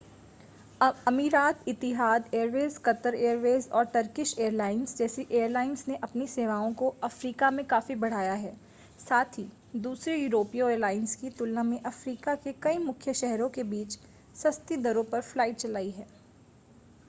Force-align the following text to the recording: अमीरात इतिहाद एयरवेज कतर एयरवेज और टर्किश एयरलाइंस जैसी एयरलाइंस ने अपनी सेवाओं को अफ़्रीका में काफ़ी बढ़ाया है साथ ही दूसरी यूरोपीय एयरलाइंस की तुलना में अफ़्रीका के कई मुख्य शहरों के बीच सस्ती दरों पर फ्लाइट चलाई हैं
अमीरात 1.07 1.67
इतिहाद 1.67 2.29
एयरवेज 2.35 2.77
कतर 2.85 3.15
एयरवेज 3.17 3.67
और 3.71 3.83
टर्किश 3.93 4.33
एयरलाइंस 4.39 4.95
जैसी 4.97 5.25
एयरलाइंस 5.31 5.87
ने 5.87 5.95
अपनी 6.03 6.27
सेवाओं 6.27 6.73
को 6.73 6.89
अफ़्रीका 7.03 7.51
में 7.51 7.63
काफ़ी 7.67 7.95
बढ़ाया 7.97 8.33
है 8.39 8.55
साथ 8.99 9.37
ही 9.39 9.47
दूसरी 9.83 10.15
यूरोपीय 10.15 10.63
एयरलाइंस 10.63 11.15
की 11.15 11.29
तुलना 11.35 11.63
में 11.63 11.79
अफ़्रीका 11.83 12.35
के 12.39 12.53
कई 12.63 12.77
मुख्य 12.87 13.13
शहरों 13.23 13.49
के 13.51 13.63
बीच 13.69 13.99
सस्ती 14.35 14.77
दरों 14.81 15.03
पर 15.05 15.21
फ्लाइट 15.23 15.57
चलाई 15.57 15.89
हैं 15.91 16.07